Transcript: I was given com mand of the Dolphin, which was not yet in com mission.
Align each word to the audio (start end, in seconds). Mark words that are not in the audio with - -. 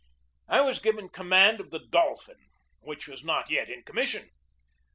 I 0.47 0.61
was 0.61 0.79
given 0.79 1.09
com 1.09 1.29
mand 1.29 1.59
of 1.59 1.69
the 1.69 1.77
Dolphin, 1.77 2.47
which 2.79 3.07
was 3.07 3.23
not 3.23 3.51
yet 3.51 3.69
in 3.69 3.83
com 3.83 3.97
mission. 3.97 4.31